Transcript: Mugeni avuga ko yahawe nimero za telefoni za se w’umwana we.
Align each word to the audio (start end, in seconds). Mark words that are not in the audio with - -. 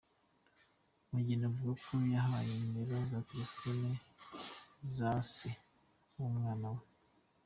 Mugeni 1.11 1.45
avuga 1.49 1.73
ko 1.83 1.93
yahawe 2.13 2.51
nimero 2.59 2.95
za 3.11 3.19
telefoni 3.29 3.89
za 4.95 5.11
se 5.33 5.49
w’umwana 6.15 6.67
we. 6.75 6.81